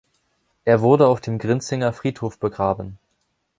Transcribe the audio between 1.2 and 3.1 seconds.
dem Grinzinger Friedhof begraben.